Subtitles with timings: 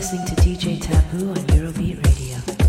[0.00, 2.59] listening to DJ Taboo on Eurobeat Radio.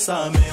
[0.00, 0.49] besame.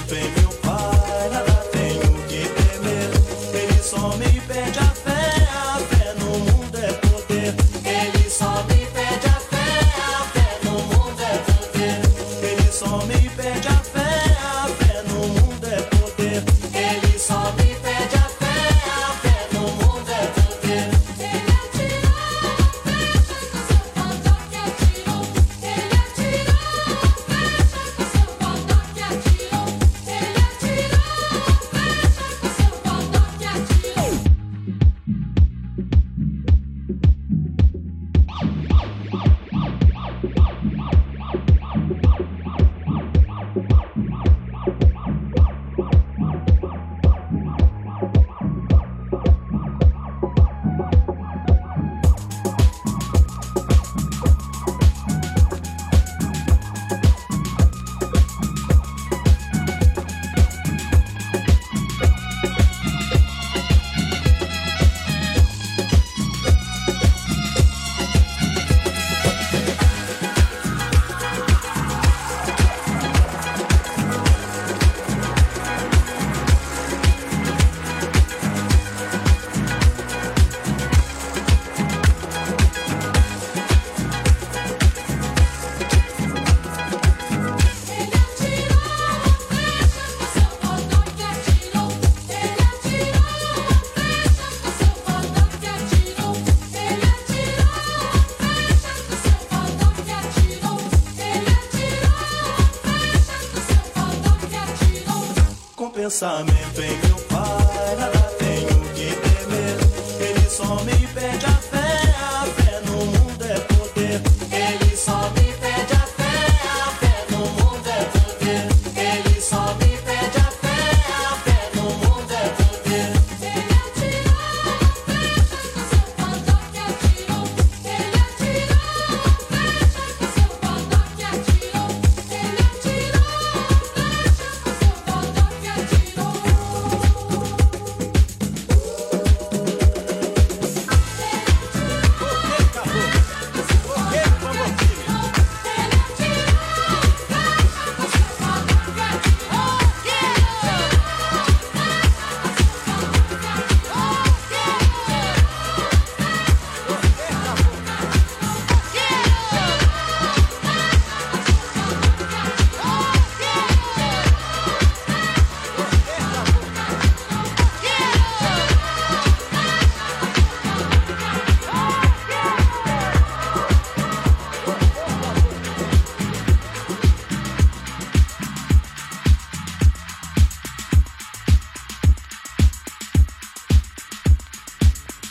[106.17, 106.56] bésame.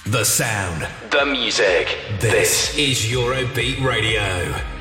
[0.08, 0.87] The sound.
[1.11, 1.99] The music.
[2.20, 4.75] This is Eurobeat Radio.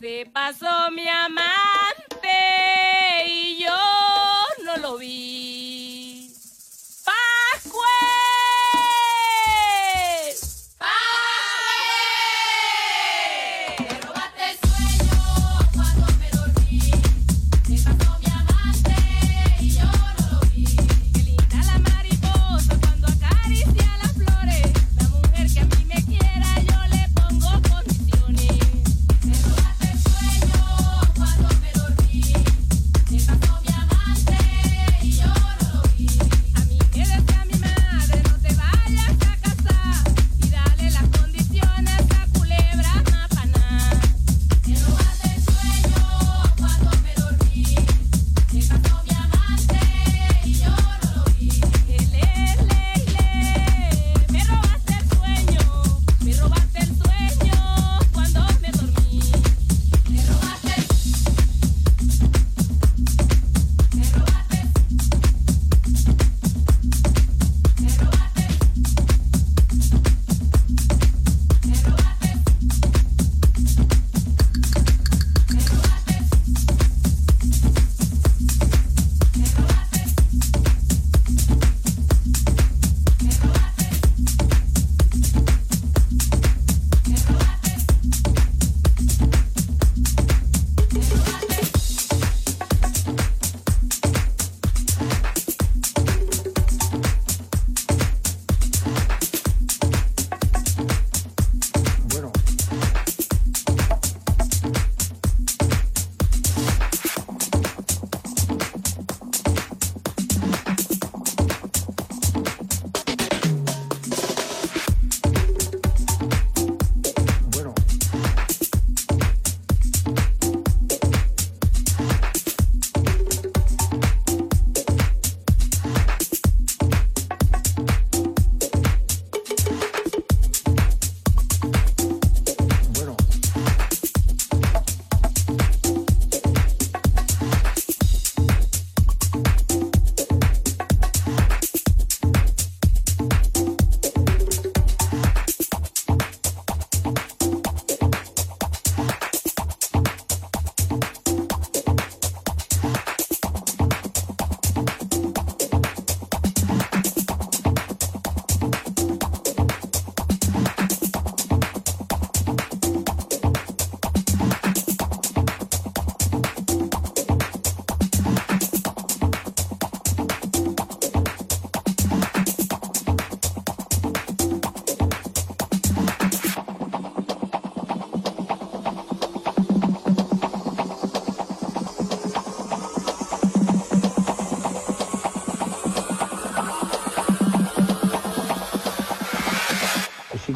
[0.00, 2.30] Se pasó mi amante
[3.26, 3.76] y yo
[4.64, 5.39] no lo vi.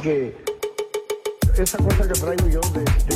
[0.05, 0.35] que
[1.57, 3.14] esa cosa que traigo yo de, de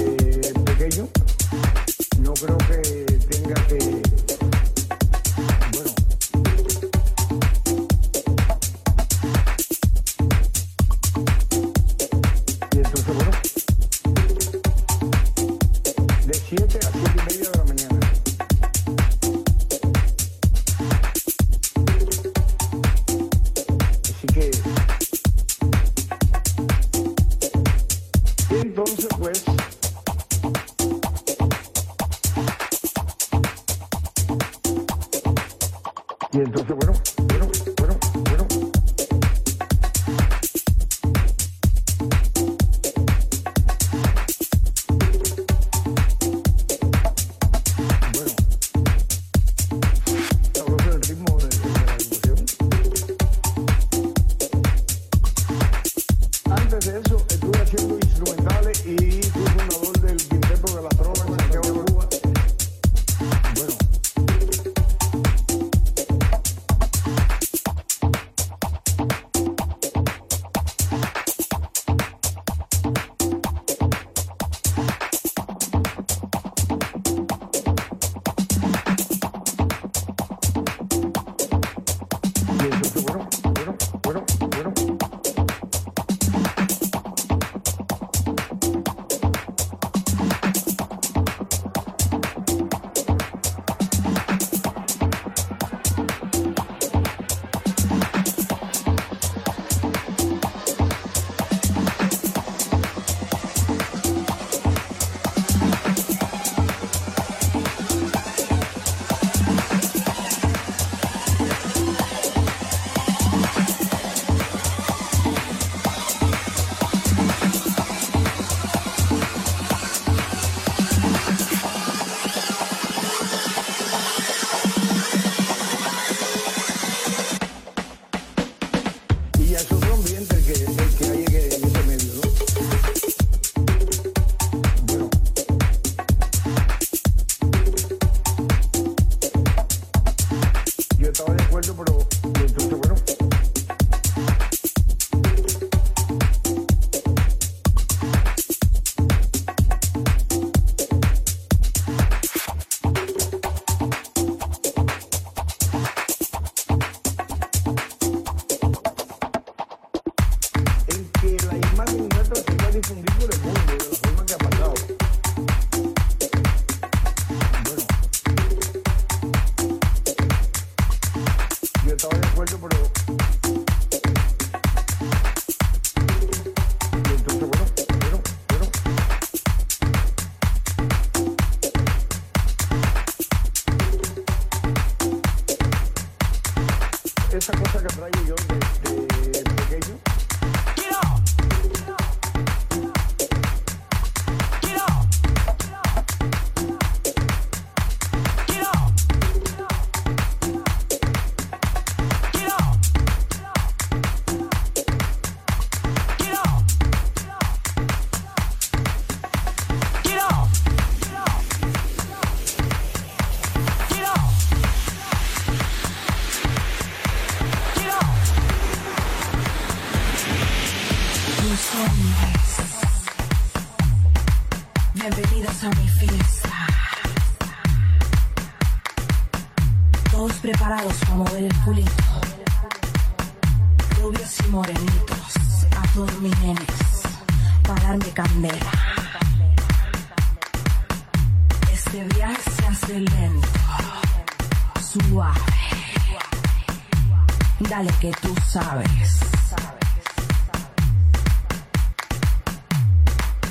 [36.39, 36.78] Y entonces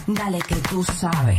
[0.07, 1.37] Dale que tú sabes.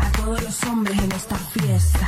[0.00, 2.06] A todos los hombres en esta fiesta.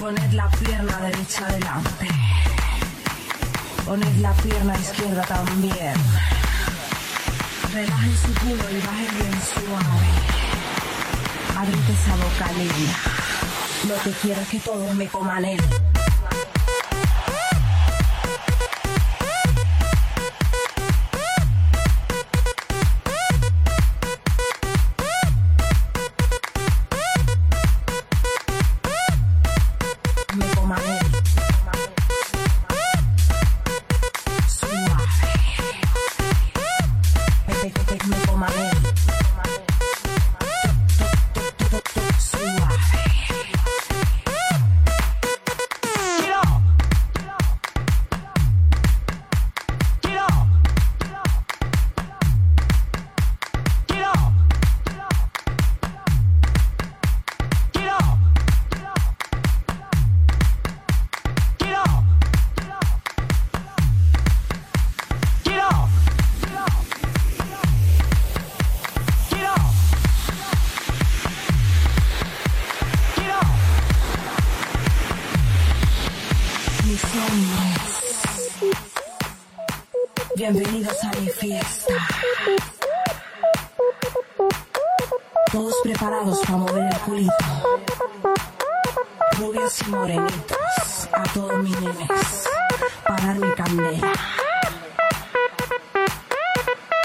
[0.00, 2.08] Poned la pierna derecha adelante.
[3.86, 5.94] Poned la pierna izquierda también.
[7.72, 10.08] Relajen su culo y bajen bien suave.
[11.56, 13.21] Abrite esa boca linda.
[13.88, 15.60] Lo que quiero es que todos me coman él.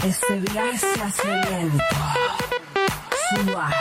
[0.08, 1.84] Este viaje se hace lento,
[3.44, 3.76] suave.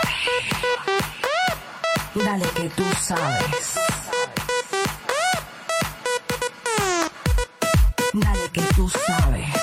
[2.17, 3.79] Dale que tú sabes.
[8.13, 9.56] Dale que tú sabes.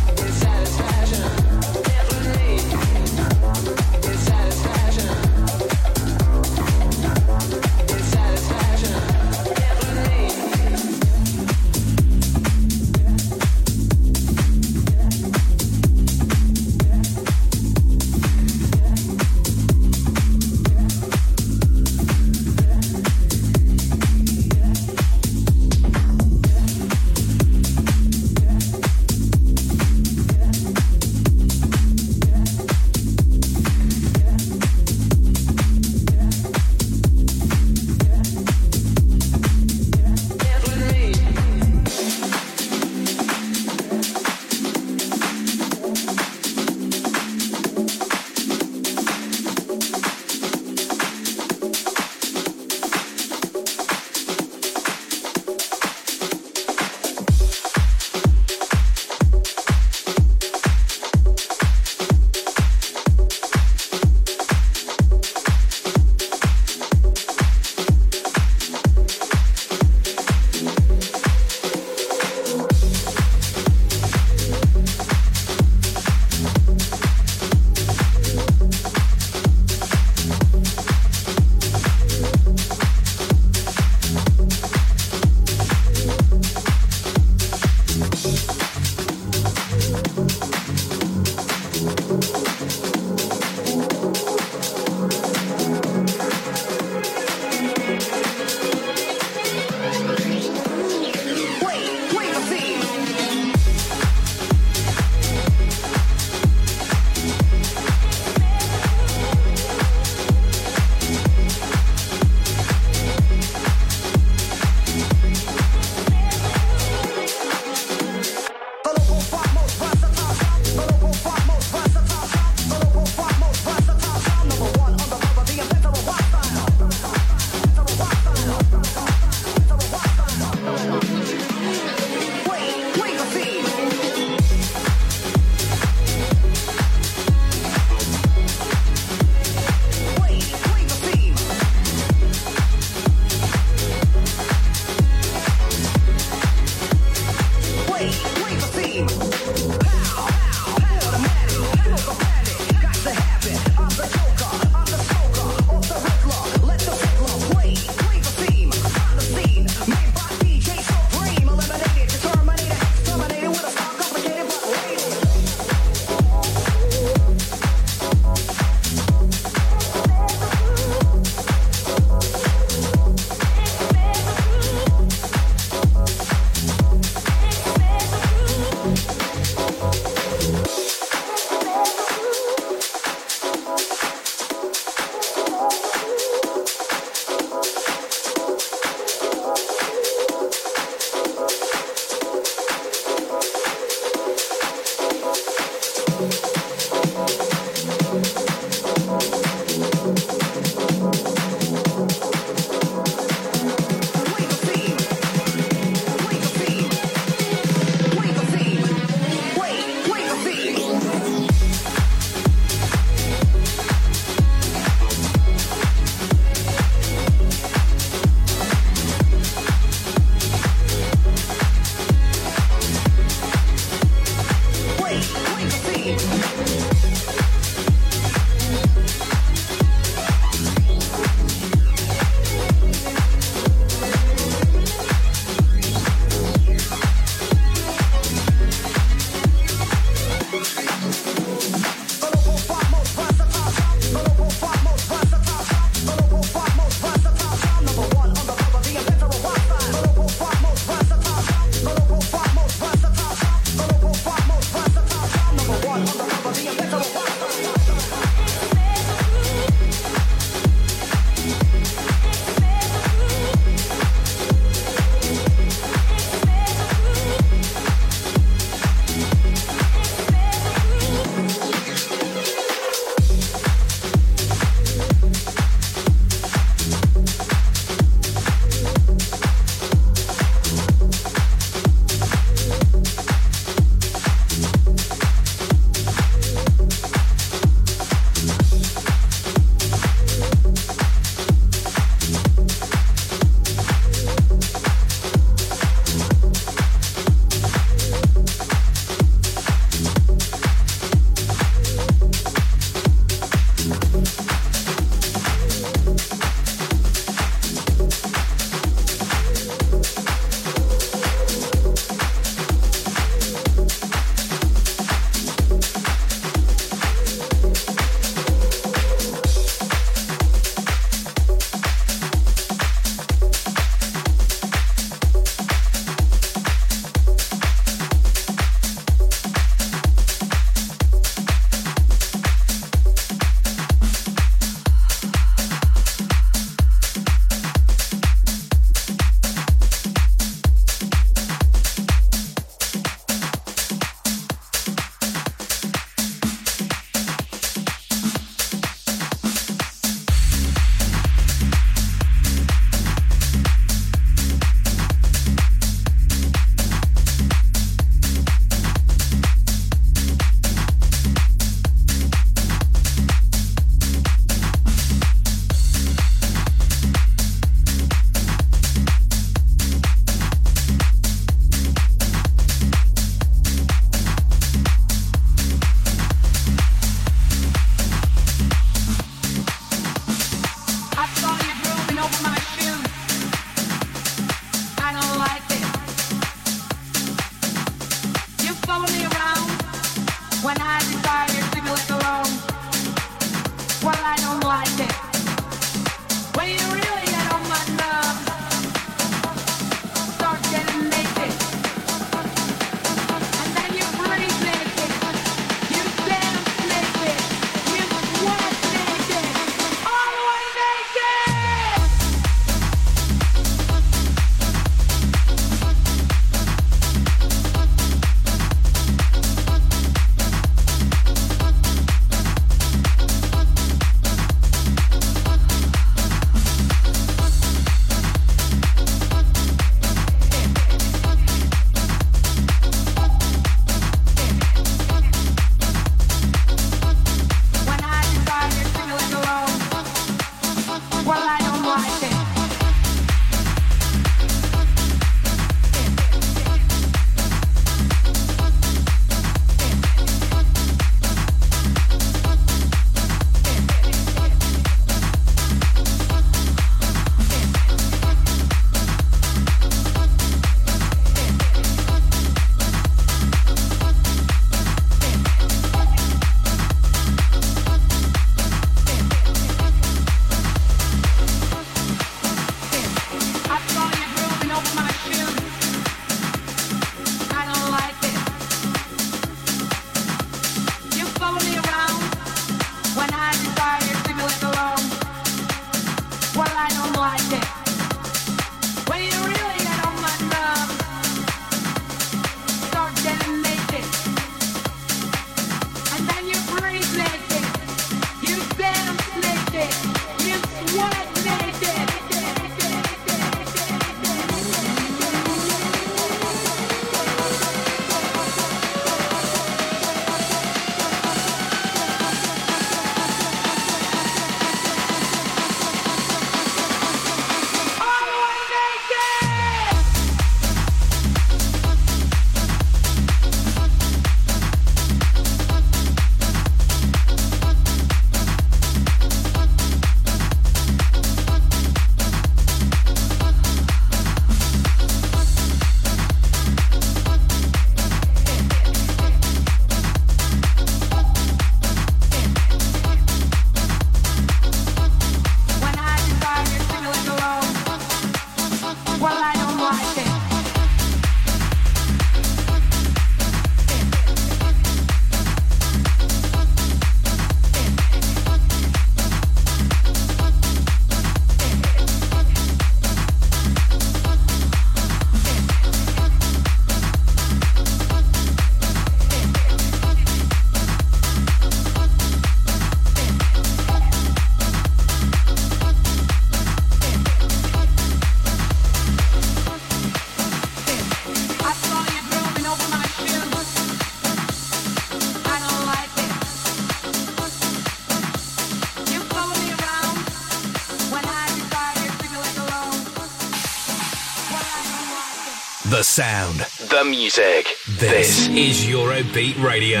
[596.16, 596.60] sound.
[596.88, 597.76] The music.
[598.00, 600.00] This, this is Eurobeat Radio.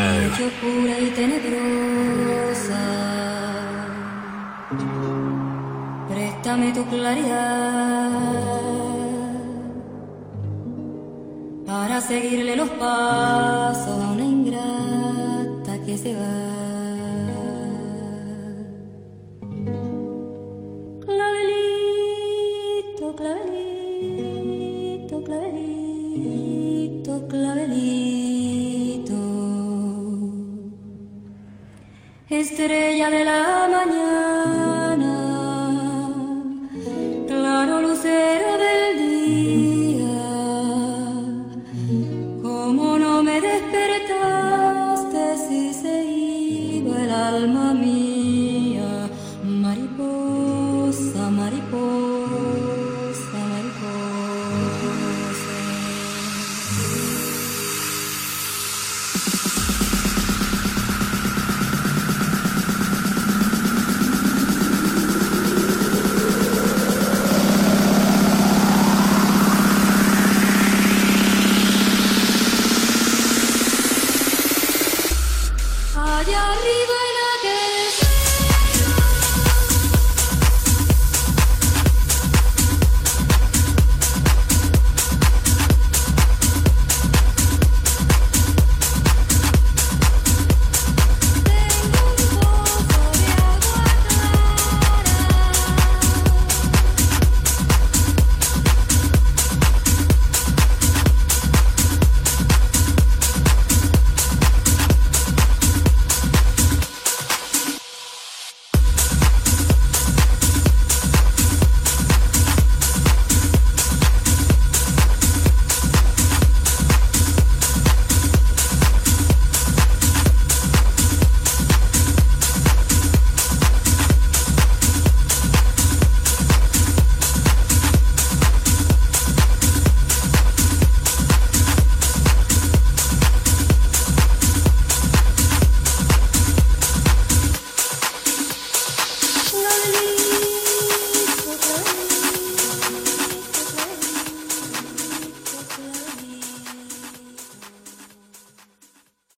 [6.08, 8.12] Préstame tu claridad
[11.66, 13.85] para seguirle los pasos.